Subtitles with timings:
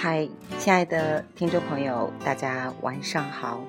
[0.00, 0.28] 嗨，
[0.60, 3.60] 亲爱的听众朋友，大家晚上好！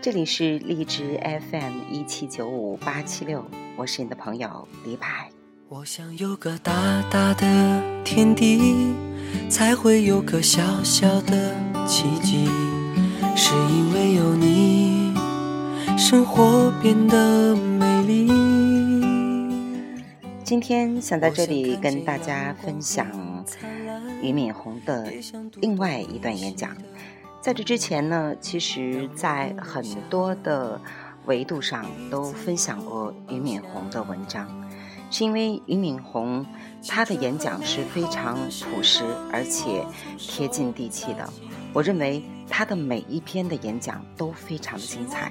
[0.00, 1.20] 这里是荔枝
[1.50, 5.08] FM 一七九五八七六，我是你的朋友李柏。
[5.68, 6.72] 我想有个大
[7.10, 8.94] 大的天地，
[9.48, 12.48] 才会有个小小的奇迹，
[13.34, 15.12] 是因为有你，
[15.98, 18.49] 生活变得美丽。
[20.50, 23.06] 今天想在这里跟大家分享。
[24.20, 25.08] 俞敏洪的
[25.60, 26.76] 另外一段演讲，
[27.40, 30.80] 在这之前呢，其实，在很多的
[31.26, 34.68] 维度上都分享过俞敏洪的文章，
[35.08, 36.44] 是因为俞敏洪
[36.88, 39.86] 他的演讲是非常朴实而且
[40.18, 41.32] 贴近地气的。
[41.72, 45.30] 我认为他的每一篇的演讲都非常的精彩。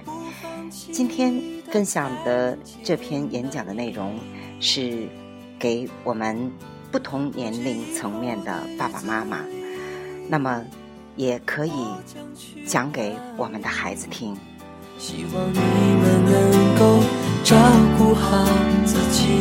[0.69, 4.17] 今天分享的这篇演讲的内容
[4.59, 5.07] 是
[5.57, 6.51] 给我们。
[6.91, 9.45] 不同年龄层面的爸爸妈妈，
[10.27, 10.65] 那么
[11.15, 11.71] 也可以
[12.65, 14.35] 讲给我们的孩子听。
[14.97, 16.99] 希望你们能够
[17.43, 17.55] 照
[17.95, 18.43] 顾好
[18.87, 19.39] 自己。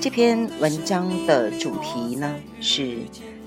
[0.00, 2.98] 这篇文章的主题呢是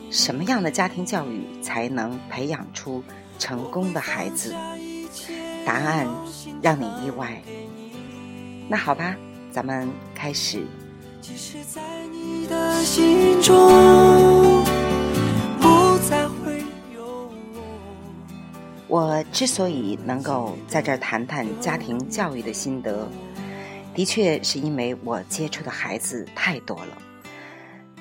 [0.09, 3.03] 什么样的家庭教育才能培养出
[3.38, 4.56] 成功的孩子？
[5.66, 6.08] 答案
[6.62, 7.42] 让你意外。
[8.67, 9.16] 那好吧。
[9.54, 10.66] 咱们开始。
[18.88, 23.06] 我之所以能够在这儿谈谈家庭教育的心得，
[23.94, 26.98] 的确是因为我接触的孩子太多了。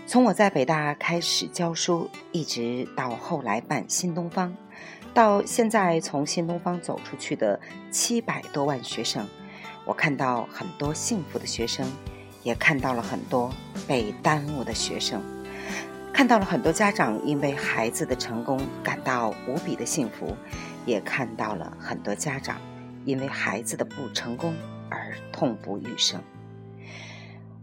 [0.06, 4.54] 从我在北大开始教书，一直到后来办新东方，
[5.12, 7.58] 到现在从新东方走出去的
[7.90, 9.26] 七百多万学生。
[9.84, 11.86] 我看到很多幸福的学生，
[12.42, 13.52] 也看到了很多
[13.88, 15.20] 被耽误的学生，
[16.12, 20.36] 看到了很多家长因为孩子的成功感到无比的幸福，
[20.86, 22.58] 也看到了很多家长
[23.04, 24.54] 因为孩子的不成功
[24.88, 26.20] 而痛不欲生。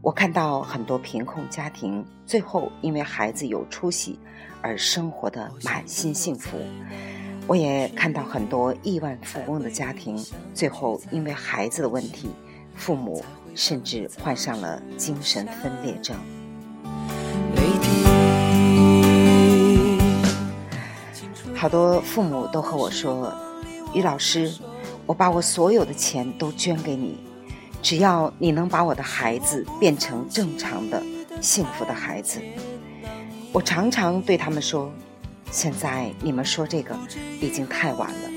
[0.01, 4.19] 我看到很多贫困家庭最后因为孩子有出息
[4.61, 6.57] 而生活的满心幸福。
[7.47, 10.21] 我也看到很多亿万富翁的家庭，
[10.53, 12.29] 最后因为孩子的问题，
[12.75, 13.23] 父母
[13.55, 16.17] 甚至患上了精神分裂症。
[21.55, 23.33] 好多父母都和我说
[23.95, 24.53] ：“于老师，
[25.05, 27.17] 我把我所有的钱都捐给你，
[27.81, 31.01] 只要你能把我的孩子变成正常的、
[31.39, 32.41] 幸福的孩子。”
[33.53, 34.91] 我常常对他们说。
[35.51, 36.95] 现在你们说这个
[37.41, 38.29] 已经太晚了，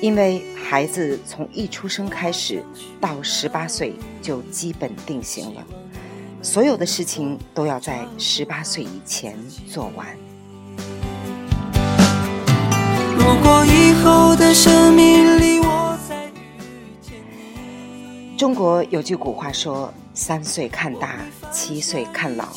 [0.00, 2.62] 因为孩子从一出生开始
[3.00, 5.64] 到十八岁就基本定型了，
[6.42, 9.36] 所有的事情都要在十八岁以前
[9.70, 10.06] 做完。
[13.16, 16.30] 如果以后的生命里我再遇
[17.02, 17.16] 见
[18.36, 21.16] 中国有句古话说：“三岁看大，
[21.50, 22.48] 七岁看老。”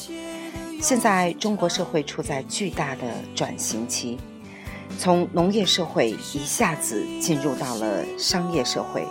[0.81, 3.01] 现在中国社会处在巨大的
[3.35, 4.17] 转型期，
[4.97, 9.05] 从农业社会一下子进入到了商业社会，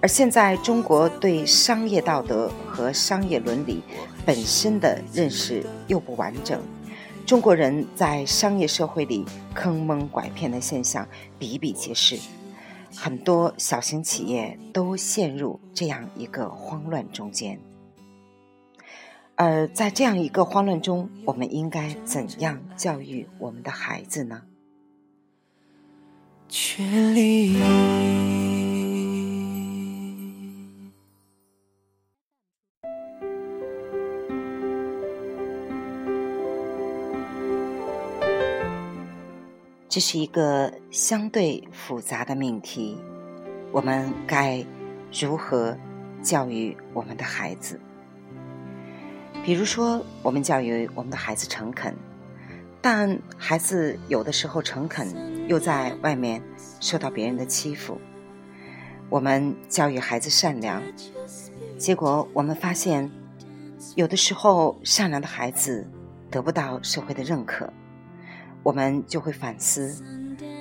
[0.00, 3.82] 而现在中国对商业道德和商业伦理
[4.24, 6.58] 本身的认识又不完整，
[7.26, 11.06] 中国人在商业社会里坑蒙拐骗的现象
[11.38, 12.18] 比比皆是，
[12.96, 17.60] 很多小型企业都陷入这样一个慌乱中间。
[19.40, 24.42] 而在这样一个慌乱中，我们应该怎样教育我们的孩子呢？
[26.48, 27.56] 权利。
[39.88, 42.98] 这是一个相对复杂的命题，
[43.70, 44.66] 我们该
[45.12, 45.78] 如何
[46.24, 47.80] 教育我们的孩子？
[49.44, 51.94] 比如说，我们教育我们的孩子诚恳，
[52.82, 55.08] 但孩子有的时候诚恳，
[55.48, 56.42] 又在外面
[56.80, 57.98] 受到别人的欺负。
[59.08, 60.82] 我们教育孩子善良，
[61.78, 63.10] 结果我们发现，
[63.94, 65.88] 有的时候善良的孩子
[66.30, 67.72] 得不到社会的认可，
[68.62, 69.96] 我们就会反思，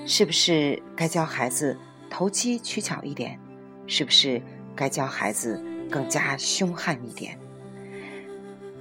[0.05, 1.77] 是不是该教孩子
[2.09, 3.37] 投机取巧一点？
[3.85, 4.41] 是不是
[4.75, 7.37] 该教孩子更加凶悍一点？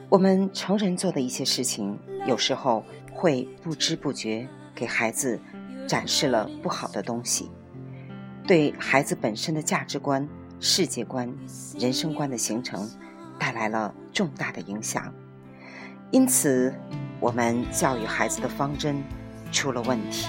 [0.09, 5.39] 我们成人做的一些事情，有时候会不知不觉给孩子
[5.89, 7.51] 展示了不好的东西，
[8.47, 10.27] 对孩子本身的价值观、
[10.61, 11.29] 世界观、
[11.77, 12.89] 人生观的形成
[13.37, 15.13] 带来了重大的影响。
[16.13, 16.73] 因此，
[17.19, 19.03] 我们教育孩子的方针
[19.51, 20.29] 出了问题。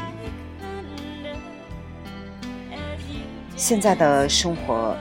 [3.55, 4.97] 现在的生活，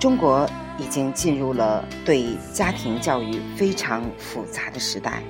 [0.00, 0.48] 中国
[0.82, 5.22] 已经进入了对家庭教育非常复杂的时代。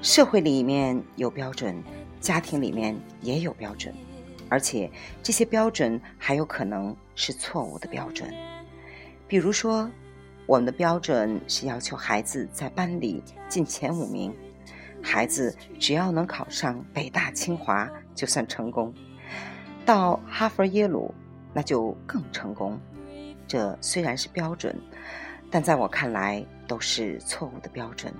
[0.00, 1.80] 社会里面有标准，
[2.20, 3.94] 家庭里面也有标准，
[4.48, 4.90] 而且
[5.22, 8.32] 这些标准还有可能是错误的标准。
[9.28, 9.88] 比如说，
[10.46, 14.34] 我们的标准是要求孩子在班里进前五名，
[15.02, 18.92] 孩子只要能考上北大清华就算成功。
[19.84, 21.14] 到哈佛、耶鲁，
[21.52, 22.80] 那就更成功。
[23.52, 24.74] 这虽然是标准，
[25.50, 28.10] 但在我看来都是错误的标准。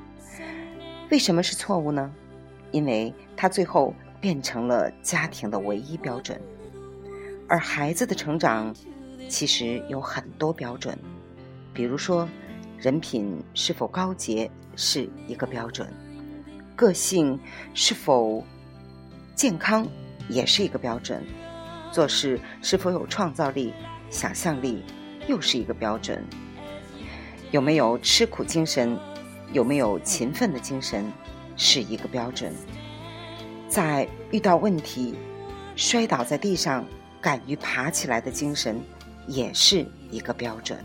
[1.10, 2.12] 为什么是错误呢？
[2.70, 6.38] 因为它最后变成了家庭的唯一标准，
[7.48, 8.74] 而孩子的成长
[9.26, 10.98] 其实有很多标准。
[11.72, 12.28] 比如说，
[12.76, 15.88] 人品是否高洁是一个标准，
[16.76, 17.40] 个性
[17.72, 18.44] 是否
[19.34, 19.88] 健康
[20.28, 21.24] 也是一个标准。
[21.90, 23.72] 做事是否有创造力、
[24.10, 24.84] 想象力，
[25.26, 26.24] 又是一个标准。
[27.50, 28.98] 有没有吃苦精神，
[29.52, 31.10] 有没有勤奋的精神，
[31.56, 32.52] 是一个标准。
[33.68, 35.14] 在遇到问题，
[35.76, 36.84] 摔倒在地上，
[37.20, 38.80] 敢于爬起来的精神，
[39.26, 40.82] 也是一个标准。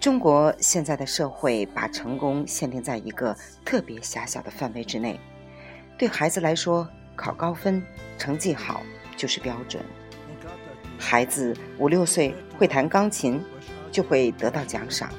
[0.00, 5.18] 中国现在的社会把成功限定在一个特别狭小的范围之内，
[5.98, 7.82] 对孩子来说，考高分、
[8.16, 8.80] 成绩好。
[9.16, 9.82] 就是标准。
[10.98, 13.40] 孩子五六岁会弹钢琴，
[13.90, 15.10] 就会得到奖赏。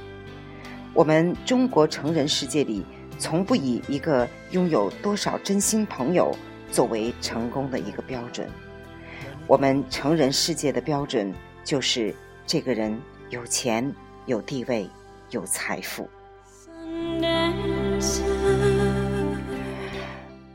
[0.93, 2.85] 我们中国成人世界里，
[3.17, 6.35] 从不以一个拥有多少真心朋友
[6.71, 8.47] 作为成功的一个标准。
[9.47, 11.33] 我们成人世界的标准
[11.63, 12.13] 就是
[12.45, 12.99] 这个人
[13.29, 13.91] 有钱、
[14.25, 14.89] 有地位、
[15.31, 16.07] 有财富。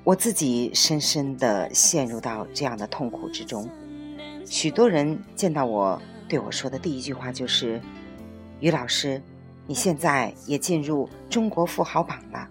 [0.04, 3.68] 我自己深深地陷入到这样的痛苦之中。
[4.44, 7.81] 许多人见到我对我说的第一句话就是
[8.61, 9.20] ：“于老师，
[9.67, 12.49] 你现在也进入中国富豪榜了。”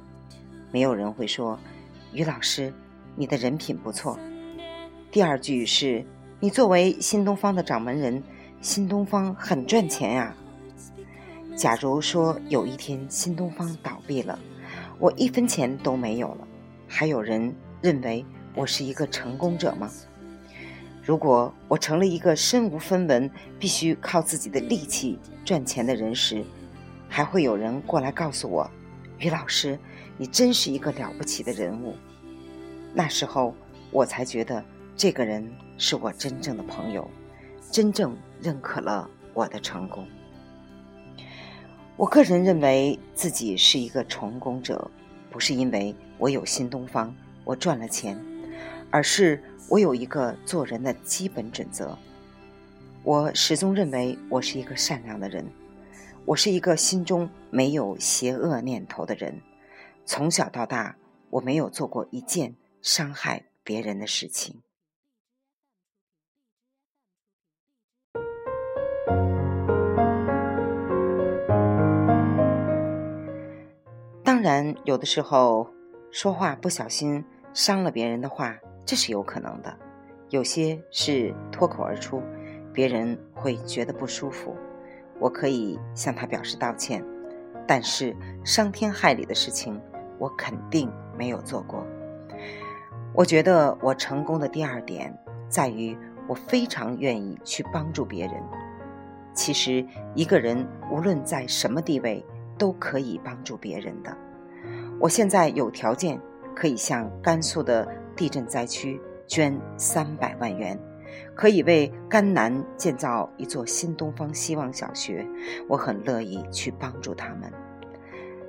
[0.72, 1.60] 没有人会说
[2.13, 2.74] ：“于老师，
[3.16, 4.18] 你的人品不错。”
[5.12, 6.04] 第二句是
[6.42, 8.22] ：“你作为新东方的掌门人，
[8.60, 10.36] 新东方很赚钱呀。”
[11.56, 14.40] 假如说有一天新东方倒闭了，
[14.98, 16.48] 我一分钱都没有了。
[16.88, 18.25] 还有人认为
[18.56, 19.90] 我是一个成功者吗？
[21.03, 23.29] 如果我成了一个身无分文、
[23.59, 26.44] 必须靠自己的力气赚钱的人时，
[27.09, 28.69] 还会有人过来告诉我
[29.19, 29.77] ：“于老师，
[30.17, 31.94] 你真是一个了不起的人物。”
[32.95, 33.53] 那时候，
[33.91, 34.63] 我才觉得
[34.95, 35.45] 这个人
[35.77, 37.06] 是我真正的朋友，
[37.69, 40.07] 真正认可了我的成功。
[41.97, 44.89] 我个人认为自己是一个成功者。
[45.29, 47.11] 不是因为我有新东方，
[47.44, 48.15] 我赚了钱，
[48.91, 51.97] 而是我有一个做人的基本准则。
[53.01, 55.43] 我始终认为我是一个善良的人，
[56.25, 59.41] 我是一个心中没有邪恶念头的人。
[60.05, 60.95] 从小到大，
[61.31, 62.53] 我没有做过一件
[62.83, 64.61] 伤害别人的事情。
[74.23, 75.68] 当然，有的时候
[76.11, 77.25] 说话不小心
[77.56, 79.75] 伤了别人的话，这是有可能的。
[80.30, 82.21] 有些是脱口而出，
[82.73, 84.56] 别人会觉得不舒服，
[85.19, 87.04] 我可以向他表示道歉。
[87.66, 89.80] 但是伤天害理的事情，
[90.18, 91.85] 我肯定没有做过。
[93.13, 95.16] 我觉得我成功的第二点
[95.47, 95.95] 在于，
[96.28, 98.35] 我非常愿意去帮助别人。
[99.33, 102.25] 其实，一个人无论在什么地位，
[102.57, 104.18] 都可以帮助别人的。
[104.99, 106.19] 我现在有条件
[106.56, 110.79] 可以向甘肃的地震灾区捐三百万元，
[111.35, 115.25] 可以为甘南建造一座新东方希望小学。
[115.67, 117.51] 我很乐意去帮助他们。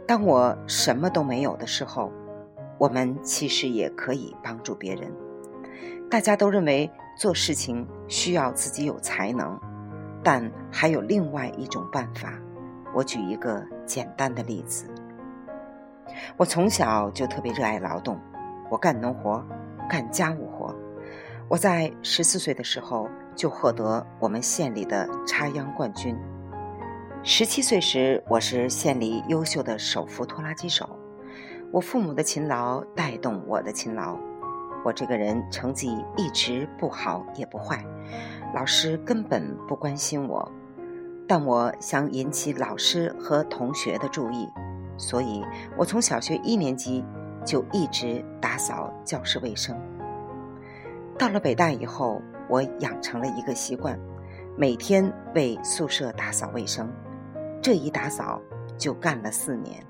[0.06, 2.12] 当我什么都没有的时候，
[2.76, 5.10] 我们其实也可以帮助别人。
[6.10, 9.58] 大家都认为做事情需要自己有才能，
[10.22, 12.34] 但还有另外一种办法。
[12.94, 14.86] 我举一个简单的例子。
[16.36, 18.20] 我从小就特别热爱劳动，
[18.74, 19.40] 我干农活，
[19.88, 20.74] 干家务活。
[21.48, 26.18] 我在十四岁的时候就获得我们县里的插秧冠军。
[27.22, 30.88] 十七岁时，我是县里优秀的手扶拖拉机手。
[31.70, 34.18] 我父母的勤劳带动我的勤劳。
[34.84, 37.80] 我这个人成绩一直不好也不坏，
[38.52, 40.50] 老师根本不关心我。
[41.28, 44.48] 但我想引起老师和同学的注意。
[44.96, 45.44] 所以
[45.76, 47.04] 我从小学一年级
[47.44, 49.76] 就一直打扫教室卫生。
[51.18, 53.98] 到了北大以后，我养成了一个习惯，
[54.56, 56.90] 每天为宿舍打扫卫生。
[57.62, 58.40] 这一打扫
[58.76, 59.84] 就干了四年，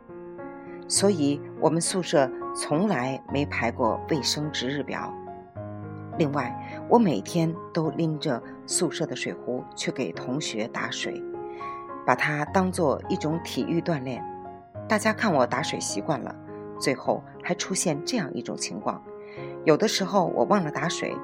[0.87, 5.13] 所以我们宿舍从来没排过卫生值日表。
[6.19, 6.55] 另外，
[6.89, 11.21] 我每天都拎着宿舍的水壶去给同学打水，
[12.07, 14.23] 把它当做一种体育锻炼。
[14.87, 16.33] 大家看我打水习惯了，
[16.79, 19.03] 最后还出现这样一种情况：
[19.65, 21.17] 有的时候我忘了打水，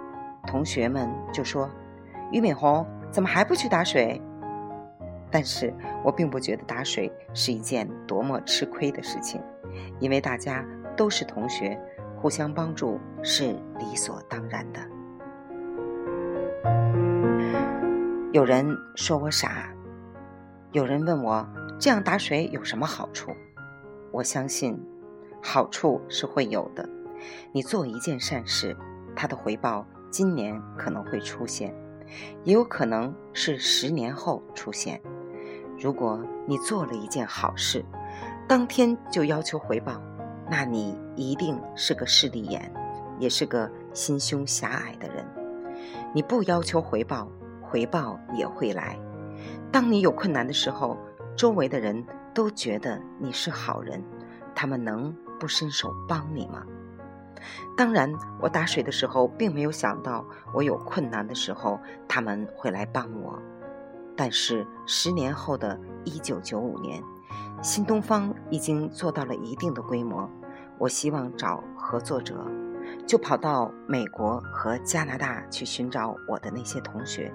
[0.47, 1.69] 同学们就说
[2.33, 4.21] ：“俞敏洪怎么还不去打水？”
[5.31, 5.73] 但是
[6.05, 9.41] 我并不觉得打水是一件多么吃亏的事情，
[10.01, 10.65] 因为大家
[10.97, 11.79] 都是同学。
[12.23, 14.81] 互相帮助是理所当然的。
[18.31, 19.73] 有人说我傻，
[20.73, 23.31] 有人问我这样打水有什么好处？
[24.13, 24.79] 我相信，
[25.43, 26.89] 好处是会有的。
[27.53, 28.77] 你做一件善事，
[29.15, 31.75] 它的回报今年可能会出现，
[32.45, 35.01] 也有可能是十年后出现。
[35.79, 37.85] 如果你做了一件好事，
[38.47, 40.01] 当天就要求回报。
[40.51, 42.73] 那你一定是个势利眼，
[43.21, 45.25] 也是个心胸狭隘的人。
[46.13, 47.31] 你不要求回报，
[47.63, 48.99] 回报也会来。
[49.71, 50.99] 当你有困难的时候，
[51.37, 52.05] 周围的人
[52.35, 54.03] 都觉得你是好人，
[54.53, 56.63] 他们能不伸手帮你吗？
[57.77, 63.41] 当然，我打水的时候并没有想到我有困难的时候他们会来帮我。
[64.15, 67.03] 但是十年后的一九九五年，
[67.63, 70.29] 新东方已经做到了一定的规模。
[70.77, 72.47] 我希望找合作者，
[73.07, 77.33] 就跑到美国和加拿大去寻找我的那些同学。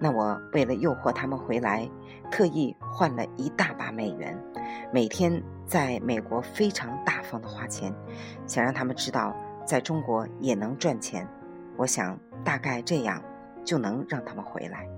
[0.00, 1.88] 那我为了诱惑他们回来，
[2.30, 4.38] 特意换了一大把美元，
[4.92, 7.92] 每天在美国非常大方的花钱，
[8.46, 9.36] 想让他们知道
[9.66, 11.28] 在中国也能赚钱。
[11.76, 13.22] 我想大概这样
[13.64, 14.88] 就能让他们回来。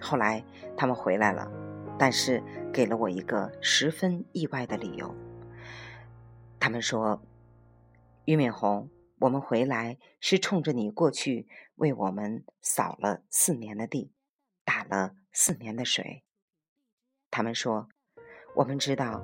[0.00, 0.42] 后来
[0.76, 1.50] 他们回来了，
[1.98, 2.42] 但是
[2.72, 5.14] 给了我一个十分意外的理由。
[6.58, 7.20] 他们说
[8.24, 8.88] ：“俞敏洪，
[9.18, 11.46] 我们回来是冲着你过去
[11.80, 14.12] 为我们扫了四年的地，
[14.64, 16.22] 打了四年的水。”
[17.32, 17.88] 他们说
[18.54, 19.20] ：“我们知道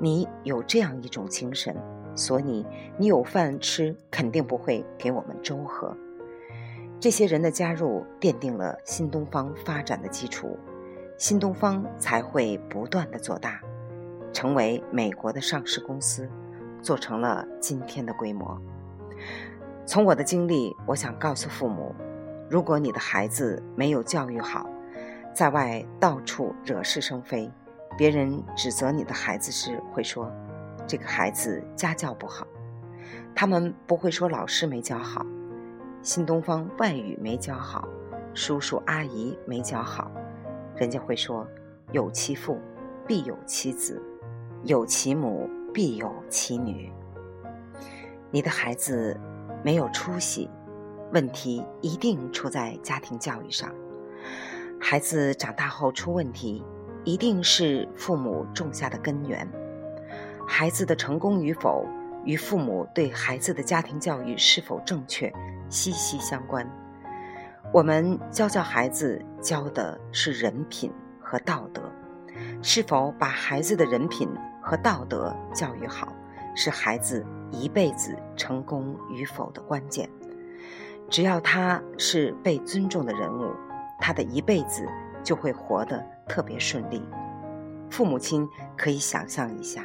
[0.00, 1.76] 你有这样一种精神，
[2.14, 2.64] 所以
[2.96, 5.96] 你有饭吃，肯定不会给我们粥喝。”
[7.00, 10.56] 这些人的加入奠定了新东方发展的基础，
[11.18, 13.60] 新东方才会不断的做大，
[14.32, 16.30] 成为美国的上市公司。
[16.82, 18.60] 做成了今天的规模。
[19.86, 21.94] 从我的经历，我想告诉父母：
[22.48, 24.66] 如果你的孩子没有教育好，
[25.34, 27.50] 在外到处惹是生非，
[27.96, 30.30] 别人指责你的孩子时，会说
[30.86, 32.46] 这个孩子家教不好。
[33.34, 35.24] 他们不会说老师没教好，
[36.02, 37.88] 新东方外语没教好，
[38.32, 40.10] 叔叔阿姨没教好，
[40.76, 41.46] 人家会说
[41.92, 42.58] 有其父
[43.06, 44.02] 必有其子，
[44.62, 45.48] 有其母。
[45.74, 46.88] 必有其女。
[48.30, 49.18] 你的孩子
[49.64, 50.48] 没有出息，
[51.12, 53.72] 问题一定出在家庭教育上。
[54.78, 56.62] 孩子长大后出问题，
[57.02, 59.48] 一定是父母种下的根源。
[60.46, 61.86] 孩子的成功与否，
[62.24, 65.32] 与父母对孩子的家庭教育是否正确
[65.70, 66.70] 息息相关。
[67.72, 71.82] 我们教教孩子，教的是人品和道德，
[72.62, 74.28] 是否把孩子的人品？
[74.66, 76.10] 和道德教育好，
[76.56, 77.22] 是孩子
[77.54, 80.08] 一辈子成功与否的关键。
[81.08, 83.50] 只要他是被尊重的人物，
[84.00, 84.86] 他的一辈子
[85.22, 87.02] 就会活得特别顺利。
[87.90, 89.84] 父母亲可以想象一下，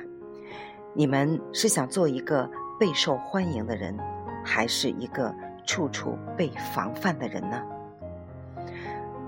[0.93, 2.49] 你们是想做一个
[2.79, 3.97] 备受欢迎的人，
[4.43, 5.33] 还是一个
[5.65, 7.61] 处处被防范的人呢？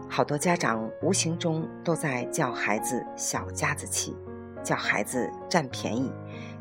[0.10, 4.16] 好多家长无形中都在叫孩子小家子气。
[4.64, 6.14] 叫孩子占便宜，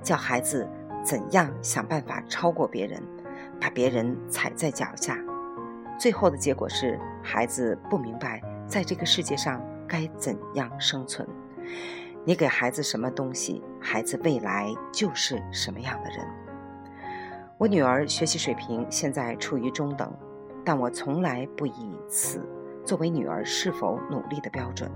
[0.02, 0.66] 叫孩子
[1.02, 3.02] 怎样想办法超过别人，
[3.60, 5.18] 把别人踩在脚下。
[5.98, 11.26] 最后的结果是，孩子不明白在这个世界上该怎样生存。
[12.24, 16.26] 你给孩子什么东西，孩子未来就是什么样的人。
[17.56, 20.10] 我女儿学习水平现在处于中等，
[20.64, 22.42] 但我从来不以此
[22.84, 24.90] 作为女儿是否努力的标准。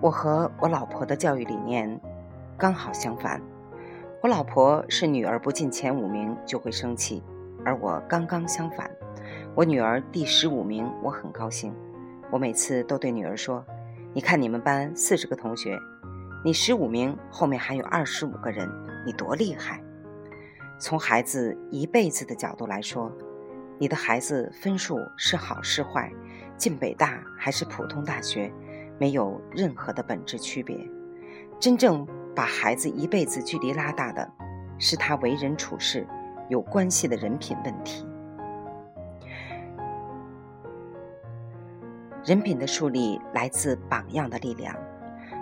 [0.00, 2.00] 我和我老婆的教育理念
[2.56, 3.40] 刚好相反。
[4.20, 7.22] 我老婆是女儿不进前五名就会生气，
[7.64, 8.90] 而我刚刚相反。
[9.54, 11.72] 我女儿第十五名，我很高兴。
[12.28, 13.64] 我每次都对女儿说
[14.12, 15.78] ：“你看你们班四十个同学，
[16.44, 18.68] 你十五名，后面还有二十五个人，
[19.06, 19.80] 你多厉害！
[20.80, 23.12] 从孩子一辈子的角度来说，
[23.78, 26.12] 你的孩子分数是好是坏，
[26.56, 28.52] 进北大还是普通大学，
[28.98, 30.76] 没有任何的本质区别。
[31.60, 32.06] 真正
[32.38, 34.30] 把孩子一辈子距离拉大的，
[34.78, 36.06] 是他为人处事
[36.48, 38.06] 有关系的人品问题。
[42.24, 44.72] 人品的树立来自榜样的力量，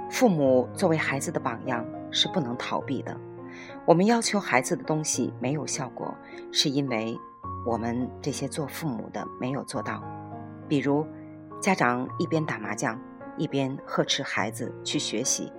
[0.08, 3.14] 父母作为孩子的榜样是不能逃避的。
[3.84, 6.14] 我们要求孩子的东西没有效果，
[6.50, 7.14] 是因为
[7.66, 10.02] 我们这些做父母的没有做到。
[10.66, 11.06] 比如，
[11.60, 12.98] 家长一边打麻将，
[13.36, 15.52] 一边呵斥孩子去学习，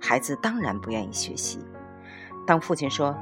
[0.00, 1.58] 孩子当然不愿意学习。
[2.46, 3.16] 当父亲说：“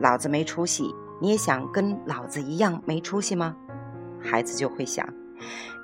[0.00, 3.54] 老子没出息，你也想跟老子一样没出息吗？”
[4.20, 5.06] 孩子就会想：“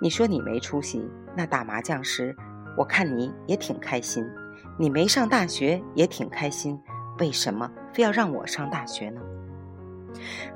[0.00, 2.34] 你说你没出息，那打麻将时，
[2.76, 4.24] 我看你也挺开心；
[4.78, 6.80] 你没上大学也挺开心。”
[7.18, 9.20] 为什么非要让我上大学呢？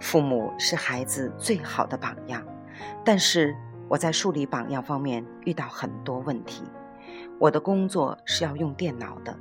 [0.00, 2.43] 父母是孩子最好的榜样，
[3.05, 3.55] 但是
[3.87, 6.64] 我在树立榜样方面遇到很多问题。
[7.38, 9.38] 我的工作是要用电脑的，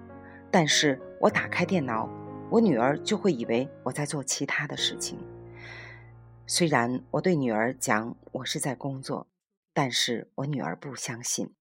[0.53, 2.07] 但是我打开电脑，
[2.51, 5.17] 我女儿就会以为我在做其他的事情。
[6.45, 9.25] 虽然我对女儿讲我是在工作，
[9.73, 11.55] 但是我女儿不相信。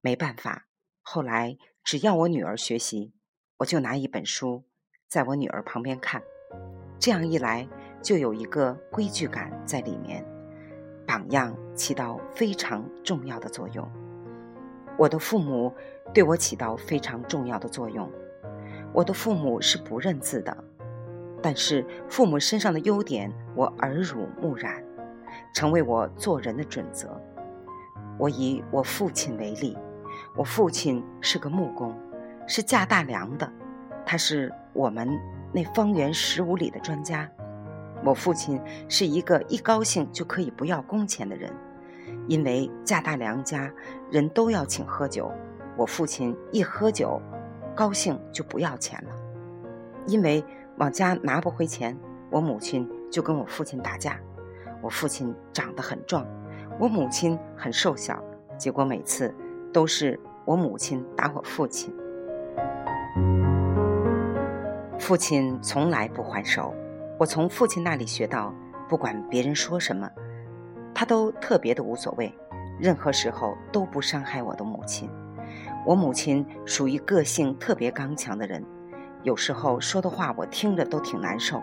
[0.00, 0.66] 没办法，
[1.00, 3.14] 后来只要我女儿学习。
[3.58, 4.64] 我就拿一本书，
[5.06, 6.20] 在我女儿旁边看，
[6.98, 7.68] 这样一来
[8.02, 10.26] 就有一个规矩感在里面。
[11.06, 13.88] 榜样起到非常重要的作用。
[14.98, 15.72] 我的父母
[16.12, 18.10] 对我起到非常重要的作用。
[18.92, 20.56] 我的父母是不认字的，
[21.42, 24.82] 但是父母身上的优点我耳濡目染，
[25.54, 27.20] 成为我做人的准则。
[28.18, 29.76] 我以我父亲为例，
[30.34, 31.94] 我父亲是个木工。
[32.48, 33.52] 是架大梁的，
[34.06, 35.08] 他是我们
[35.52, 37.28] 那方圆十五里的专家。
[38.04, 41.52] 我父亲是一个一高兴就可以不要工钱的人，
[42.28, 43.68] 因为架大梁家
[44.10, 45.32] 人都要请喝酒，
[45.76, 47.20] 我父亲一喝酒，
[47.74, 49.14] 高兴就不要钱了。
[50.06, 50.42] 因为
[50.78, 51.96] 往家拿不回钱，
[52.30, 54.18] 我母亲就跟我父亲打架。
[54.82, 56.24] 我父亲长得很壮，
[56.78, 58.22] 我母亲很瘦小，
[58.56, 59.34] 结果每次
[59.72, 61.92] 都是我母亲打我父亲。
[64.98, 66.74] 父亲从来不还手，
[67.18, 68.54] 我从父亲那里学到，
[68.88, 70.08] 不管别人说什么，
[70.94, 72.32] 他都特别的无所谓，
[72.78, 75.10] 任何时候都不伤害我的母亲。
[75.86, 78.62] 我母亲属于个性特别刚强的人，
[79.22, 81.62] 有时候说的话我听着都挺难受，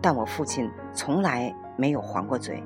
[0.00, 2.62] 但我父亲从来没有还过嘴，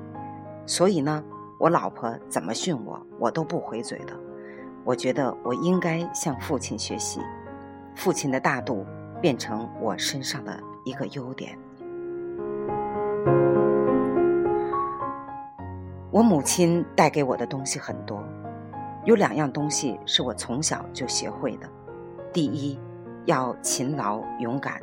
[0.65, 1.21] 所以呢，
[1.57, 4.13] 我老婆怎么训我，我都不回嘴的。
[4.85, 7.19] 我觉得我应该向父亲学习，
[7.95, 8.85] 父亲的大度。
[9.21, 11.55] 变成我身上的一个优点。
[16.09, 18.19] 我母亲带给我的东西很多，
[19.03, 21.67] 有两样东西是我从小就学会的。
[22.31, 22.79] 第一，
[23.25, 24.79] 要勤劳勇敢。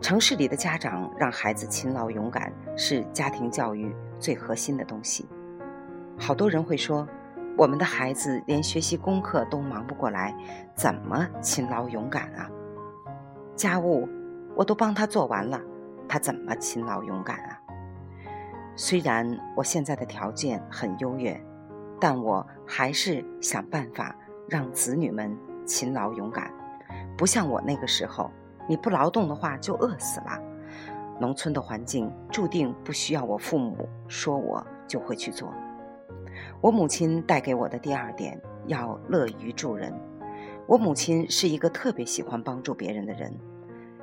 [0.00, 5.28] 城市里的家长让孩子勤劳勇敢是家庭教育最核心的东西。
[6.18, 7.06] 好多人会说，
[7.56, 10.34] 我们的孩子连学习功课都忙不过来，
[10.74, 12.50] 怎么勤劳勇敢啊？
[13.54, 14.08] 家务
[14.56, 15.60] 我都帮他做完了，
[16.08, 17.60] 他怎么勤劳勇敢啊？
[18.74, 21.38] 虽然我现在的条件很优越，
[22.00, 24.16] 但我还是想办法
[24.48, 25.36] 让子女们
[25.66, 26.52] 勤劳勇敢。
[27.16, 28.30] 不像我那个时候，
[28.68, 30.40] 你不劳动的话就饿死了。
[31.20, 35.52] 农村的环境注定不需要我父母说，我就会去做。
[36.62, 39.92] 我母亲带给我的第二点，要乐于助人。
[40.66, 43.34] 我母亲是一个特别喜欢帮助别人的人。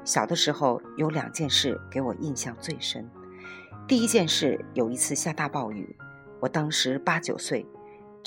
[0.04, 3.10] 小的时候有两件事给我印象最深。
[3.88, 5.96] 第一件事，有一次下大暴雨，
[6.40, 7.66] 我当时八九岁，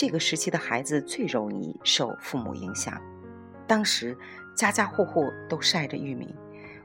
[0.01, 2.99] 这个时期的孩子最容易受父母影响。
[3.67, 4.17] 当时
[4.57, 6.35] 家家户户都晒着玉米，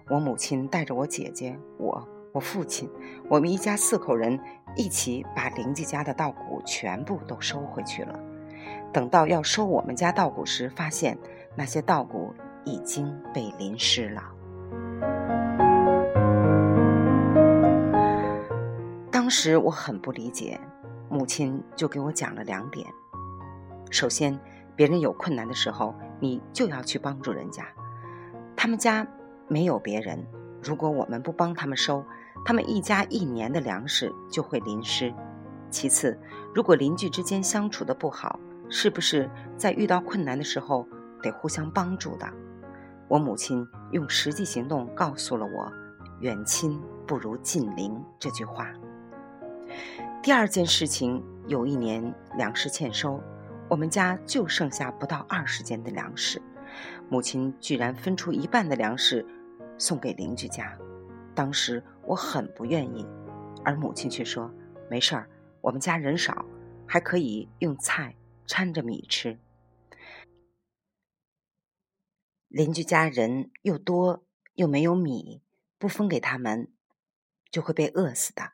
[0.09, 2.89] 我母亲带着我姐姐、我、我父亲，
[3.29, 4.37] 我们一家四口人
[4.75, 8.19] 一起把邻居家的稻谷全部都收回去了。
[8.91, 11.17] 等到要收我们家稻谷时，发现。
[11.55, 12.33] 那些稻谷
[12.65, 14.21] 已经被淋湿了。
[19.09, 20.59] 当时我很不理解，
[21.07, 22.85] 母亲就给我讲了两点：
[23.89, 24.39] 首先，
[24.75, 27.65] 别人有困难的时候，你就要去帮助人家。
[28.55, 29.07] 他们家
[29.47, 30.25] 没有别人，
[30.61, 32.03] 如果我们不帮他们收，
[32.43, 35.13] 他们一家一年的粮食就会淋湿。
[35.69, 36.17] 其次，
[36.53, 40.87] 如果邻居之间相处的不好，是不是在遇到困难的时候？
[41.21, 42.27] 得互相帮助的。
[43.07, 45.71] 我母亲用实际行动告诉了我
[46.21, 48.67] “远亲不如近邻”这句话。
[50.21, 53.19] 第二件事情，有一年粮食欠收，
[53.67, 56.41] 我们家就剩下不到二十斤的粮食，
[57.09, 59.25] 母亲居然分出一半的粮食
[59.77, 60.77] 送给邻居家。
[61.33, 63.05] 当时我很不愿意，
[63.63, 64.53] 而母亲却说
[64.89, 65.27] ：“没事儿，
[65.61, 66.45] 我们家人少，
[66.87, 69.37] 还可以用菜掺着米吃。”
[72.47, 74.23] 邻居家人又多
[74.53, 75.41] 又没有米，
[75.77, 76.71] 不分给他们，
[77.51, 78.53] 就会被饿死的。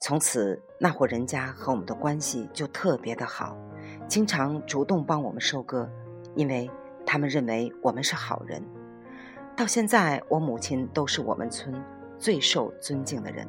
[0.00, 3.56] 从此，那户人家和我们的关系就特别的好，
[4.08, 5.88] 经常主动帮我们收割，
[6.34, 6.70] 因为
[7.04, 8.62] 他们认为我们是好人。
[9.56, 11.74] 到现在，我母亲都是我们村
[12.18, 13.46] 最受尊敬的人。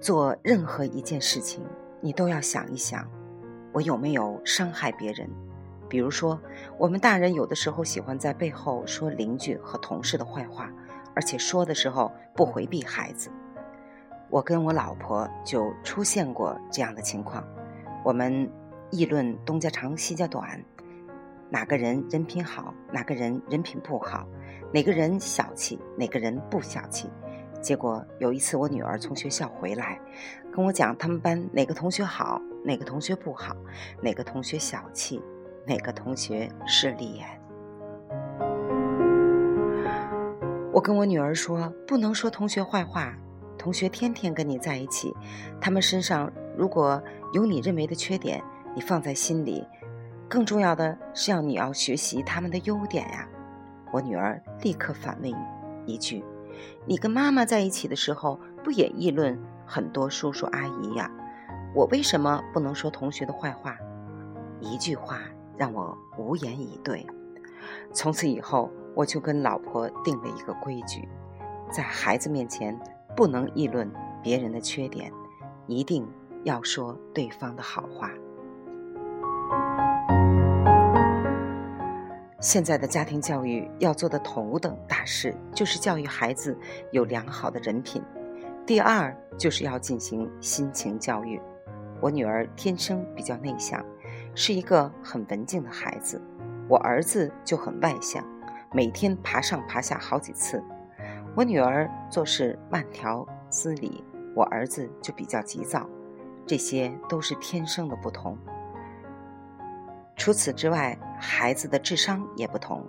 [0.00, 1.62] 做任何一件事情，
[2.00, 3.08] 你都要想一想，
[3.72, 5.28] 我有没有伤害别人。
[5.88, 6.40] 比如说，
[6.78, 10.72] 我们大人有的时候喜欢在背后说邻居和同事的坏话，
[11.14, 13.30] 而且说的时候不回避孩子。
[14.30, 17.44] 我跟我老婆就出现过这样的情况，
[18.02, 18.50] 我们
[18.92, 20.62] 议论东家长西家短，
[21.48, 24.28] 哪个人人品好，哪个人人品不好，
[24.70, 27.08] 哪个人小气，哪个人不小气。
[27.62, 29.98] 结果有一次我女儿从学校回来，
[30.54, 33.56] 跟我讲他们班哪个同学好，哪个同学不好，
[34.02, 35.22] 哪个同学小气，
[35.66, 37.26] 哪个同学势利眼。
[40.70, 43.16] 我跟我女儿说，不能说同学坏话。
[43.58, 45.14] 同学天天跟你在一起，
[45.60, 47.00] 他们身上如果
[47.32, 48.42] 有你认为的缺点，
[48.74, 49.66] 你放在心里。
[50.28, 53.28] 更重要的是要你要学习他们的优点呀。
[53.92, 55.30] 我女儿立刻反问
[55.84, 56.24] 一句
[56.86, 61.10] ：“你跟妈妈在一起的时候，不也议论很多叔叔阿姨呀？
[61.74, 63.76] 我为什么不能说同学的坏话？”
[64.60, 65.20] 一句话
[65.56, 67.06] 让我无言以对。
[67.92, 71.08] 从此以后，我就跟老婆定了一个规矩，
[71.70, 72.78] 在孩子面前。
[73.14, 75.12] 不能议论别人的缺点，
[75.66, 76.08] 一定
[76.44, 78.10] 要说对方的好话。
[82.40, 86.58] 现在的家庭教育要做的头等大事，就是教育孩子
[86.90, 88.02] 有良好的人品。
[88.66, 91.40] 第二，就是要进行心情教育。
[92.00, 93.82] 我女儿天生比较内向，
[94.34, 96.20] 是一个很文静的孩子；
[96.68, 98.24] 我儿子就很外向，
[98.72, 100.62] 每天爬上爬下好几次。
[101.36, 105.88] 我女儿做事慢条斯理，我儿子就比较急躁，
[106.44, 108.36] 这些都是天生的不同。
[110.22, 112.86] 除此之外，孩子的智商也不同。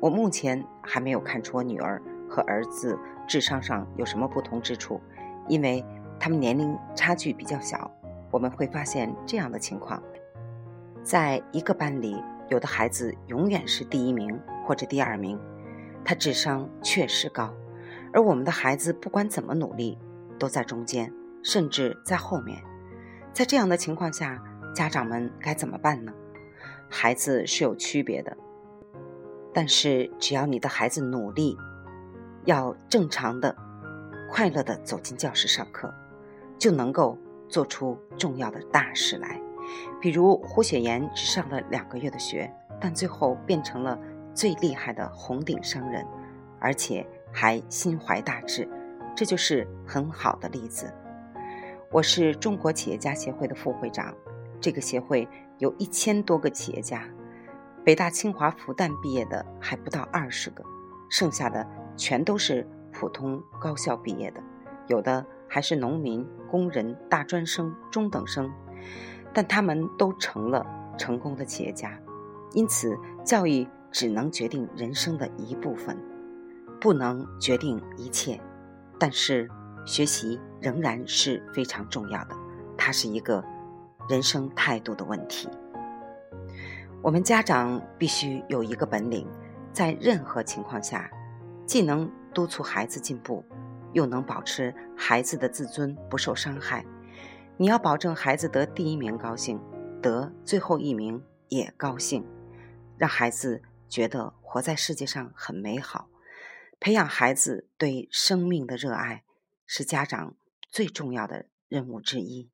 [0.00, 5.00] 我目前还没有看出我女儿和儿子智商上有什么不同之处，
[5.46, 5.84] 因为
[6.18, 7.88] 他们年龄差距比较小。
[8.32, 10.02] 我们会发现这样的情况：
[11.04, 15.38] 在一个班里，有的孩子永远是第一名或者第二名。
[16.04, 17.54] 他智商确实高，
[18.12, 19.96] 而我们的孩子不管怎么努力，
[20.40, 22.60] 都在中间，甚至在后面。
[23.32, 24.42] 在这样的情况下，
[24.74, 26.12] 家长们该怎么办呢？
[26.88, 28.36] 孩子是有区别的，
[29.52, 31.56] 但是只要你的孩子努力，
[32.44, 33.54] 要正常的、
[34.30, 35.92] 快乐的走进教室上课，
[36.58, 39.40] 就能够做出重要的大事来。
[40.00, 43.98] 比如胡雪岩只上了两个月的学，但最后变成了。
[44.34, 46.06] 最厉害的红顶商人，
[46.60, 48.68] 而且还心怀大志，
[49.16, 50.94] 这就是很好的例子。
[51.90, 54.14] 我是中国企业家协会的副会长，
[54.60, 57.04] 这个协会有一千多个企业家，
[57.84, 60.64] 北大、清华、复旦毕业的还不到二十个，
[61.08, 61.66] 剩下的
[61.96, 64.42] 全都是普通高校毕业的，
[64.86, 68.50] 有的还是农民、工人、大专生、中等生，
[69.32, 70.66] 但他们都成了
[70.96, 71.98] 成功的企业家。
[72.52, 73.66] 因此，教育。
[73.90, 75.98] 只能决定人生的一部分，
[76.78, 78.38] 不能决定一切。
[78.98, 79.48] 但是，
[79.86, 82.36] 学习仍然是非常重要的，
[82.76, 83.42] 它是一个
[84.08, 85.48] 人生态度的问题。
[87.02, 89.26] 我们家长必须有一个本领，
[89.72, 91.10] 在任何情况下，
[91.66, 93.44] 既能督促孩子进步，
[93.92, 96.84] 又能保持孩子的自尊不受伤害。
[97.56, 99.60] 你要保证孩子得第一名高兴，
[100.00, 102.26] 得最后一名也高兴，
[102.96, 103.62] 让孩子。
[103.90, 106.10] 觉得活在世界上很美好，
[106.78, 109.24] 培养孩子对生命的热爱
[109.64, 110.36] 是家长
[110.68, 112.50] 最重要的任务之一。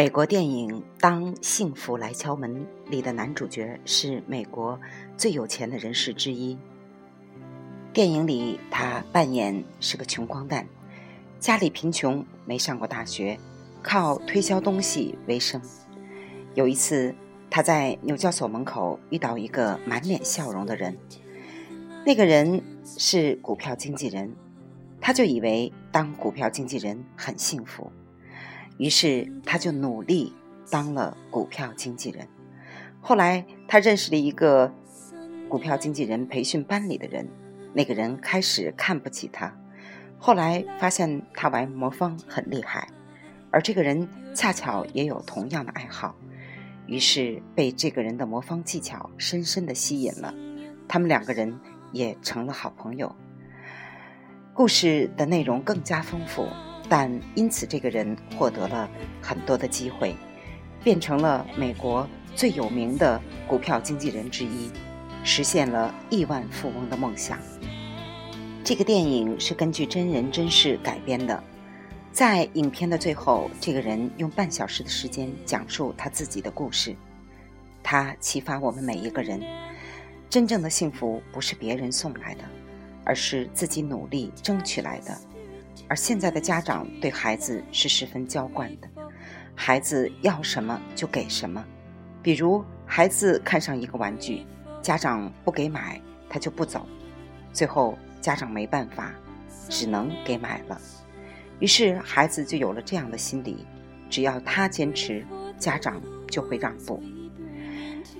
[0.00, 4.80] 美国电影《当幸福来敲门》里的男主角是美国
[5.14, 6.56] 最有钱的人士之一。
[7.92, 10.66] 电影里他扮演是个穷光蛋。
[11.38, 13.38] 家里贫穷，没上过大学，
[13.82, 15.60] 靠推销东西为生。
[16.54, 17.14] 有一次，
[17.50, 20.96] 他在纽交所门口遇到一个满脸笑容的人，
[22.06, 24.34] 那个人是股票经纪人，
[24.98, 27.92] 他就以为当股票经纪人很幸福，
[28.80, 30.32] 于是他就努力
[30.70, 32.26] 当了股票经纪人。
[32.98, 34.72] 后来，他认识了一个
[35.50, 37.28] 股票经纪人培训班里的人，
[37.74, 39.54] 那个人开始看不起他，
[40.18, 42.88] 后来发现他玩魔方很厉害，
[43.50, 46.14] 而这个人恰巧也有同样的爱好。
[46.86, 50.34] 于是被这个人的魔方技巧深深的吸引了，
[50.88, 51.60] 他们两个人
[51.92, 53.14] 也成了好朋友。
[54.54, 56.48] 故事的内容更加丰富，
[56.90, 58.90] 但因此这个人获得了
[59.22, 60.16] 很多的机会，
[60.82, 64.68] 变成了美国最有名的股票经纪人之一，
[65.22, 67.38] 实现了亿万富翁的梦想。
[68.64, 71.40] 这个电影是根据真人真事改编的。
[72.12, 76.96] 在影片的最后，这个人用半小时的时间讲述他自己的故事。
[77.84, 79.40] 他启发我们每一个人：
[80.28, 82.42] 真正的幸福不是别人送来的，
[83.04, 85.16] 而是自己努力争取来的。
[85.90, 88.88] 而现在的家长对孩子是十分娇惯的，
[89.56, 91.64] 孩子要什么就给什么。
[92.22, 94.46] 比如，孩子看上一个玩具，
[94.80, 96.86] 家长不给买，他就不走。
[97.52, 99.12] 最后，家长没办法，
[99.68, 100.80] 只能给买了。
[101.58, 103.66] 于是孩子就有了这样的心理：
[104.08, 105.26] 只要他坚持，
[105.58, 106.00] 家长
[106.30, 107.02] 就会让步。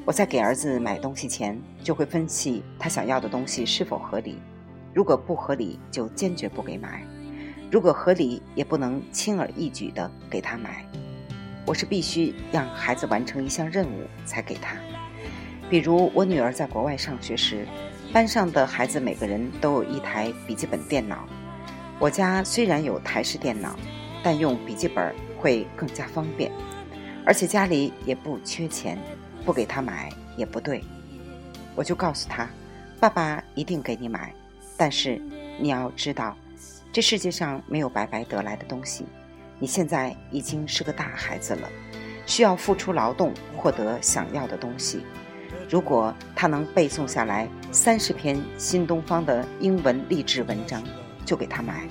[0.04, 4.42] 我在给儿子买东西前，就会分析他想要的东西是否合理。
[4.92, 7.02] 如果不合理，就坚决不给买；
[7.70, 10.84] 如果合理，也不能轻而易举地给他买。
[11.64, 14.76] 我是必须让孩子完成一项任务才给他。
[15.68, 17.64] 比如我女儿在国外上学时，
[18.12, 21.28] 班上的孩子每个人都有一台笔记本电脑。
[22.00, 23.76] 我家虽然有台式电脑，
[24.20, 26.50] 但用笔记本会更加方便，
[27.24, 28.98] 而且家里也不缺钱，
[29.44, 30.82] 不给他买也不对。
[31.76, 32.50] 我就告诉他，
[32.98, 34.34] 爸爸一定给你买，
[34.76, 35.22] 但是
[35.60, 36.36] 你要知道，
[36.92, 39.06] 这世界上没有白白得来的东西。
[39.58, 41.68] 你现在已经是个大孩子了，
[42.26, 45.04] 需要付出劳动获得想要的东西。
[45.68, 50.82] 如果他能背诵下来三十篇新东方的英文励志文章。
[51.22, 51.86] 就给他买，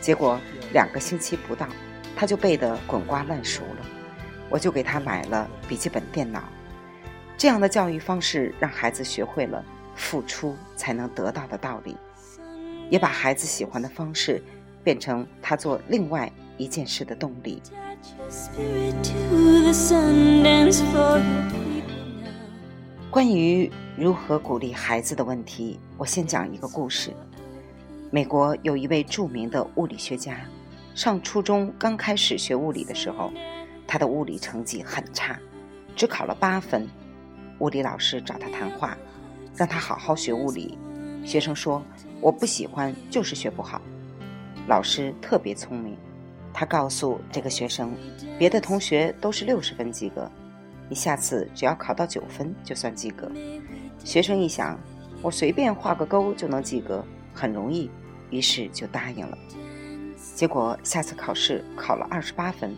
[0.00, 0.36] 结果
[0.72, 1.68] 两个星期不到，
[2.16, 3.86] 他就背得滚瓜烂熟了。
[4.50, 6.42] 我就给他买了笔记本电脑。
[7.36, 11.96] 这样的教育方式让孩子学会了付出才能得到的道理，
[12.90, 14.42] 也把孩子喜欢的方式
[14.82, 17.62] 变成他做另外一件事的动力。
[23.10, 27.12] 关于如何鼓励孩子的问题，我先讲一个故事。
[28.10, 30.40] 美国有一位著名的物理学家，
[30.94, 33.30] 上初中刚开始学物理的时候，
[33.86, 35.38] 他的物理成绩很差，
[35.96, 36.88] 只考了八分。
[37.58, 38.96] 物理老师找他谈话，
[39.56, 40.78] 让他好好学物理。
[41.24, 41.82] 学生说
[42.20, 43.80] ：“我不喜欢，就是学不好。”
[44.66, 45.96] 老师特别聪明，
[46.52, 47.94] 他告诉这个学生
[48.38, 50.30] ：“别的同学都是六十分及格，
[50.88, 53.30] 你下次只要考到九分就算及格。”
[54.04, 54.78] 学生一想
[55.22, 57.04] ：“我随便画个勾就能及格。”
[57.34, 57.88] 很容易，
[58.30, 59.38] 于是就答应了。
[60.34, 62.74] 结果下次考试考了二十八分，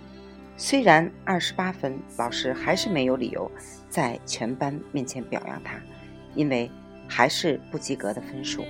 [0.54, 3.50] 虽然二十八分，老师还是没有理由
[3.88, 5.80] 在全班面前表扬他，
[6.34, 6.70] 因为
[7.08, 8.62] 还是不及格的分数。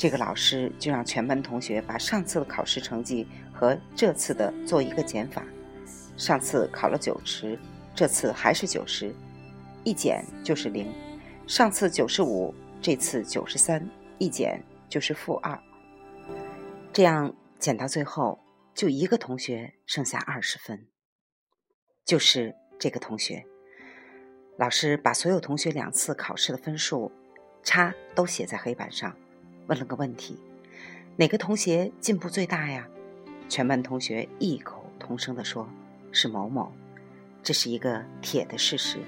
[0.00, 5.44] 这个老师就让全班同学把上次的考试成绩和这次的做一个减法。
[6.16, 7.58] 上次考了九十，
[7.94, 9.14] 这次还是九十，
[9.84, 10.90] 一减就是零。
[11.46, 13.86] 上次九十五，这次九十三，
[14.16, 14.58] 一减。
[14.88, 15.56] 就是负二，
[16.92, 18.40] 这样减到最后，
[18.74, 20.88] 就一个同学剩下二十分，
[22.04, 23.46] 就是这个同学。
[24.58, 27.12] 老师把所有同学两次考试的分数
[27.62, 29.16] 差都写在黑板上，
[29.70, 30.36] 问了个问题：
[31.16, 32.88] 哪个同学进步最大呀？
[33.48, 35.68] 全班同学异口同声地说
[36.10, 36.72] ：“是某某。”
[37.40, 38.98] 这是一个铁的事实，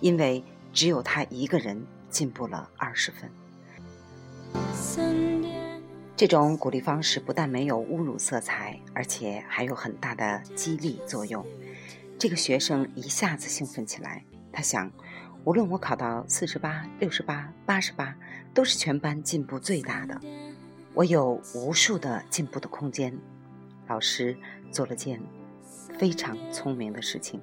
[0.00, 0.42] 因为
[0.72, 3.30] 只有他一个人进步了二十分。
[6.16, 11.44] 这种鼓励方式不但没有侮辱色彩，而且还有很大的激励作用。
[12.18, 14.90] 这个学生一下子兴奋起来，他想：
[15.48, 18.14] 无论我考到四十八、六十八、八十八，
[18.52, 20.20] 都是全班进步最大的。
[20.92, 23.18] 我有无数的进步的空间。
[23.86, 24.36] 老师
[24.70, 25.18] 做了件
[25.98, 27.40] 非常聪明的事情，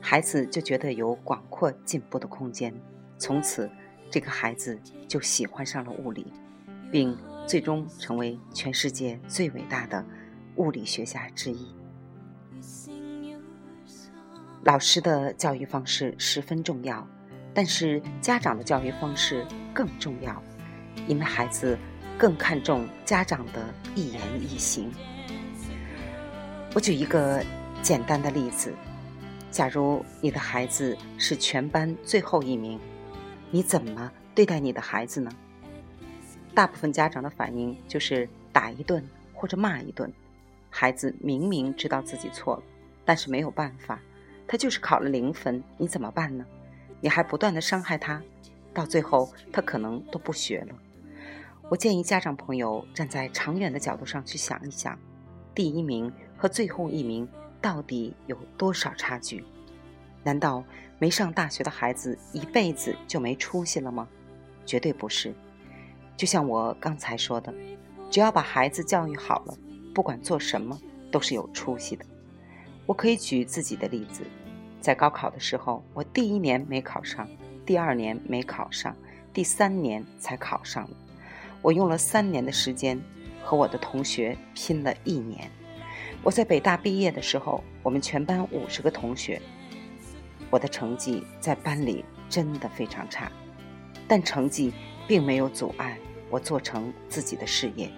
[0.00, 2.74] 孩子就觉得有广阔进步的空间。
[3.18, 3.70] 从此，
[4.10, 6.32] 这个孩子就喜欢上了物理。
[6.90, 10.04] 并最终成为全世界最伟大的
[10.56, 11.72] 物理学家之一。
[14.64, 17.06] 老师的教育方式十分重要，
[17.54, 20.42] 但是家长的教育方式更重要，
[21.06, 21.76] 因为孩子
[22.16, 24.92] 更看重家长的一言一行。
[26.74, 27.42] 我举一个
[27.82, 28.72] 简单的例子：
[29.50, 32.78] 假如你的孩子是全班最后一名，
[33.50, 35.30] 你怎么对待你的孩子呢？
[36.54, 40.12] 大部分家长的反应就是打一顿或者骂一顿。
[40.70, 42.62] 孩子明明知道自己错了，
[43.04, 43.98] 但是没有办法，
[44.46, 46.44] 他就是考了零分，你怎么办呢？
[47.00, 48.22] 你还不断的伤害他，
[48.72, 50.74] 到最后他可能都不学了。
[51.68, 54.98] 我建议家长朋友站在长远的角度上去想一想，
[55.54, 57.28] 第一名和最后一名
[57.60, 59.44] 到底有多少差距？
[60.22, 60.64] 难道
[60.98, 64.08] 没上大学的孩子一辈子就没出息了吗？
[64.64, 65.34] 绝对不是。
[66.16, 67.54] 就像我刚才说的，
[68.10, 69.56] 只要把孩子教育好了。
[69.94, 70.80] 不管做什么
[71.10, 72.04] 都是有出息的。
[72.86, 74.22] 我可以举自己的例子，
[74.80, 77.28] 在高考的时候，我第一年没考上，
[77.66, 78.96] 第二年没考上，
[79.32, 80.96] 第三年才考上了。
[81.60, 83.00] 我用了三年的时间
[83.42, 85.50] 和我的同学拼了一年。
[86.22, 89.40] 我在北大毕业的时候，我们全班五十个同学，
[90.50, 93.30] 我的成绩在班里真的非常差，
[94.06, 94.72] 但成绩
[95.06, 95.98] 并没有阻碍
[96.30, 97.90] 我做成自己的事业。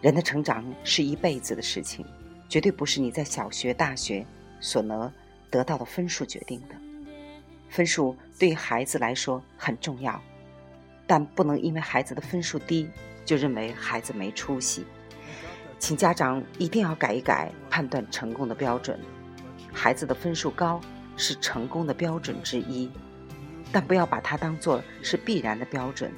[0.00, 2.04] 人的成长是一辈子的事情，
[2.48, 4.24] 绝对不是你在小学、大学
[4.60, 5.10] 所能
[5.50, 6.74] 得到的分数决定的。
[7.68, 10.22] 分数对于孩子来说很重要，
[11.06, 12.88] 但不能因为孩子的分数低
[13.24, 14.86] 就认为孩子没出息。
[15.78, 18.98] 请家长一定要改一改判断成功的标准。
[19.72, 20.80] 孩子的分数高
[21.16, 22.90] 是成功的标准之一，
[23.70, 26.10] 但不要把它当做是必然的标准，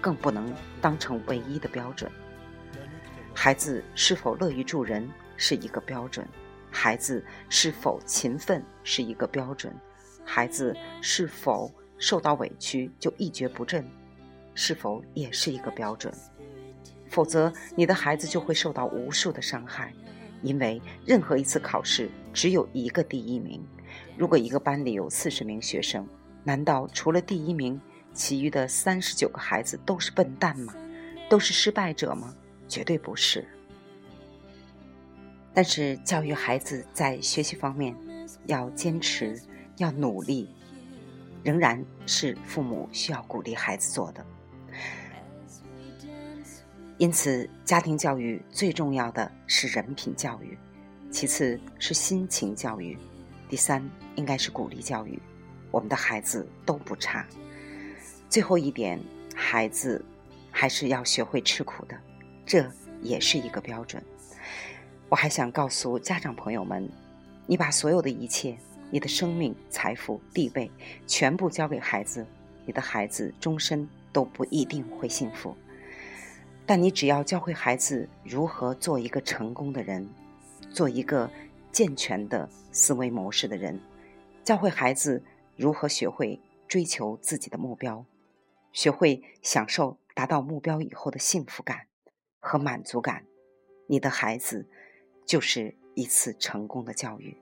[0.00, 2.08] 更不能当成唯一的标准。
[3.34, 6.24] 孩子是否乐于助人是一个标准，
[6.70, 9.74] 孩子是否勤奋是一个标准，
[10.24, 13.84] 孩子是否受到委屈就一蹶不振，
[14.54, 16.12] 是否也是一个标准？
[17.08, 19.92] 否则，你的孩子就会受到无数的伤害，
[20.42, 23.60] 因为任何一次考试只有一个第一名。
[24.16, 26.06] 如果一个班里有四十名学生，
[26.44, 27.80] 难道除了第一名，
[28.14, 30.72] 其余的三十九个孩子都是笨蛋吗？
[31.28, 32.32] 都是失败者吗？
[32.68, 33.44] 绝对不是，
[35.52, 37.94] 但是教育孩子在学习方面
[38.46, 39.40] 要坚持、
[39.78, 40.48] 要努力，
[41.42, 44.24] 仍然是父母需要鼓励孩子做的。
[46.98, 50.56] 因此，家庭教育最重要的是人品教育，
[51.10, 52.96] 其次是心情教育，
[53.48, 53.82] 第三
[54.16, 55.18] 应该是鼓励教育。
[55.70, 57.26] 我们的孩子都不差。
[58.28, 59.00] 最后一点，
[59.34, 60.04] 孩子
[60.50, 61.96] 还是要学会吃苦的。
[62.44, 64.02] 这也是一个标准。
[65.10, 66.88] 我还想告诉家长朋友们，
[67.44, 68.56] 你把所有的一切，
[68.92, 70.70] 你的生命、财富、地位，
[71.04, 72.24] 全部交给孩子，
[72.64, 75.52] 你的孩子终身都不一定会幸福。
[76.64, 80.08] 但你只要教会孩子如何做一个成功的人，
[80.70, 81.28] 做一个
[81.72, 83.80] 健全的思维模式的人，
[84.44, 85.20] 教会孩子
[85.56, 88.04] 如何学会追求自己的目标，
[88.72, 91.86] 学会享受达到目标以后的幸福感。
[92.38, 93.24] 和满足感，
[93.88, 94.66] 你的孩子
[95.30, 97.36] 就是一次成功的教育，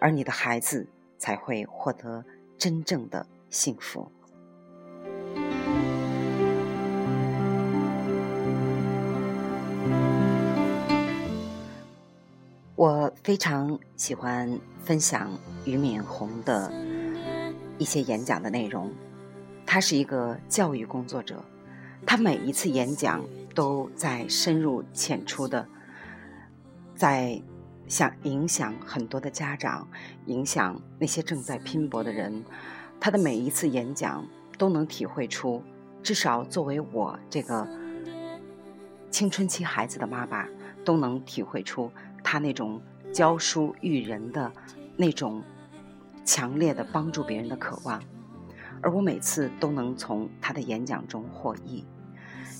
[0.00, 2.24] 而你的孩子才会获得
[2.58, 4.10] 真正的幸福。
[12.74, 15.30] 我非常喜欢分享
[15.64, 16.72] 俞敏洪的
[17.78, 18.92] 一些演讲的内容，
[19.64, 21.40] 他是一个教育工作者，
[22.04, 23.24] 他每一次演讲。
[23.54, 25.68] 都在深入浅出的，
[26.94, 27.40] 在
[27.86, 29.86] 想影响很多的家长，
[30.26, 32.44] 影响那些正在拼搏的人。
[33.00, 35.62] 他的每一次演讲都能体会出，
[36.02, 37.68] 至少作为我这个
[39.10, 40.46] 青春期孩子的妈妈，
[40.84, 41.90] 都能体会出
[42.22, 42.80] 他那种
[43.12, 44.50] 教书育人的
[44.96, 45.42] 那种
[46.24, 48.02] 强烈的帮助别人的渴望。
[48.80, 51.84] 而我每次都能从他的演讲中获益，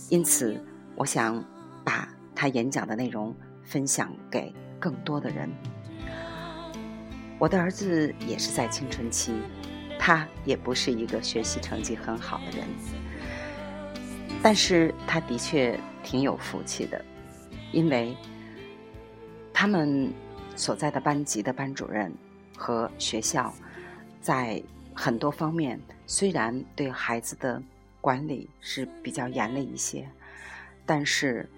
[0.08, 0.62] 因此。
[0.96, 1.44] 我想
[1.84, 3.34] 把他演讲的内容
[3.64, 5.50] 分享给更多的人。
[7.38, 9.32] 我的儿子也是在青春期，
[9.98, 12.66] 他也不是一个学习成绩很好的人，
[14.42, 17.04] 但是他的确挺有福气的，
[17.72, 18.16] 因为
[19.52, 20.12] 他们
[20.54, 22.12] 所在的班级的班主任
[22.56, 23.52] 和学校
[24.20, 24.62] 在
[24.94, 27.60] 很多方面虽然对孩子的
[28.00, 30.08] 管理是比较严厉一些。
[30.86, 31.48] 但是，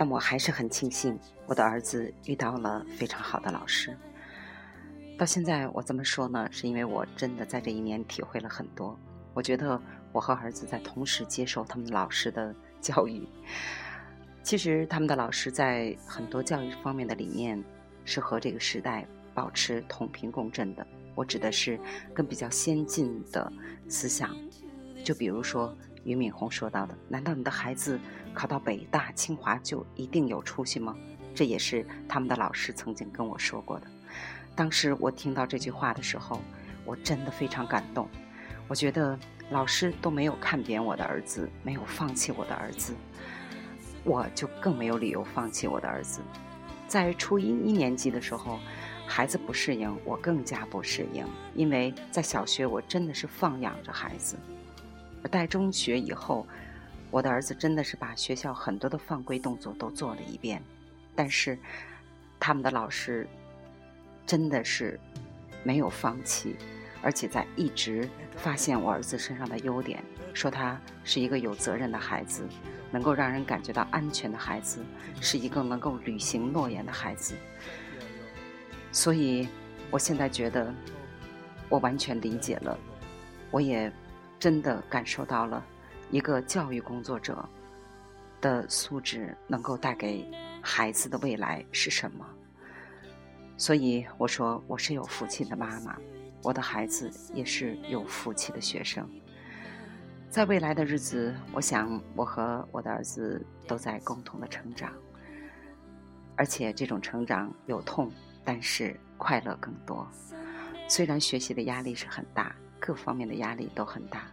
[0.00, 3.94] 但我还是很庆幸，我的儿子遇到了非常好的老师。
[5.18, 8.98] 到现在我这么说呢，是因为我真的在这一年体会了很多。
[9.34, 9.78] 我觉得
[10.10, 13.28] 我和儿子在同时接受他们老师的教育。
[14.42, 17.62] 其实他们的老师在很多教育方面的理念
[18.06, 20.86] 是和这个时代保持同频共振的。
[21.14, 21.78] 我指的是
[22.14, 23.52] 跟比较先进的
[23.86, 24.34] 思想，
[25.04, 28.00] 就比如说俞敏洪说到的：“难道你的孩子
[28.34, 30.96] 考到北大、清华就一定有出息吗？”
[31.34, 33.86] 这也是他们的老师曾经跟我说过的。
[34.56, 36.40] 当时我听到这句话的时候，
[36.84, 38.08] 我真的非常感动。
[38.66, 39.18] 我觉得
[39.50, 42.94] 老师都没有看扁我的儿子，没有放弃我的儿子。
[44.04, 46.20] 我就更没有理由放弃我的儿子。
[46.88, 48.58] 在初一一年级的时候，
[49.06, 51.24] 孩子不适应，我更加不适应。
[51.54, 54.36] 因为在小学，我真的是放养着孩子；
[55.22, 56.46] 而在中学以后，
[57.10, 60.62] 我的儿子真的是把学校很多的犯规动作都做了一遍。
[61.14, 61.58] 但是，
[62.38, 63.28] 他们的老师
[64.26, 64.98] 真的是
[65.62, 66.56] 没有放弃，
[67.02, 70.02] 而且在一直发现我儿子身上的优点，
[70.32, 72.48] 说他是一个有责任的孩子。
[72.92, 74.84] 能够让人感觉到安全的孩子，
[75.20, 77.36] 是一个能够履行诺言的孩子。
[78.90, 79.46] 所以，
[79.92, 80.74] 我现在觉得，
[81.68, 82.76] 我完全理解了，
[83.52, 83.92] 我也
[84.40, 85.64] 真的感受到了
[86.10, 87.48] 一个教育工作者
[88.40, 90.28] 的素质能够带给
[90.60, 92.26] 孩子的未来是什么。
[93.56, 95.96] 所以，我说我是有福气的妈妈，
[96.42, 99.08] 我的孩子也是有福气的学生。
[100.28, 104.92] 在未来的日子，我想我和我的儿子都在共同的成长，
[106.36, 108.10] 而且这种成长有痛，
[108.44, 110.08] 但是快乐更多。
[110.88, 114.30] 虽然学习的压力是很大，各方面的压力都很大，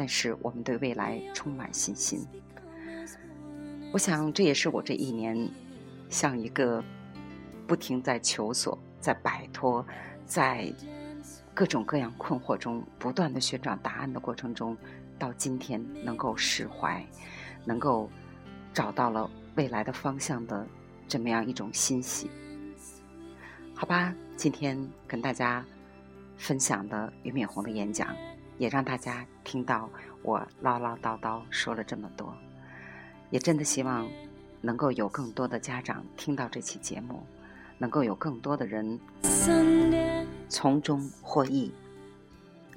[0.00, 2.26] 但是我们对未来充满信心。
[3.92, 5.46] 我想这也是我这一年
[6.08, 6.82] 像一个
[7.66, 9.84] 不停在求索、在摆脱、
[10.24, 10.72] 在
[11.52, 14.74] 各种各样困惑中不断的寻找答案的过程中。
[15.18, 17.04] 到今天能够释怀，
[17.66, 18.08] 能够
[18.72, 20.66] 找到了未来的方向的
[21.06, 22.30] 这么样一种欣喜，
[23.74, 25.62] 好吧，今天跟大家
[26.38, 28.16] 分享的俞敏洪的演讲，
[28.56, 29.88] 也让大家听到
[30.22, 32.34] 我唠唠叨叨说了这么多，
[33.30, 34.08] 也真的希望
[34.60, 37.24] 能够有更多的家长听到这期节目，
[37.78, 38.98] 能够有更多的人
[40.48, 41.72] 从中获益，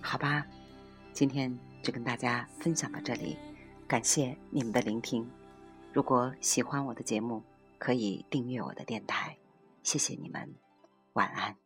[0.01, 0.45] 好吧，
[1.13, 1.57] 今天。
[1.83, 3.35] 就跟大家分享到这里，
[3.89, 5.29] 感谢你们的聆听。
[5.91, 7.43] 如果喜欢我的节目，
[7.77, 9.35] 可以订阅我的电台。
[9.83, 10.55] 谢谢你们，
[11.11, 11.62] 晚安。